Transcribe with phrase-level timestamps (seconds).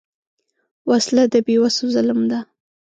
[0.89, 2.39] وسله د بېوسو ظلم ده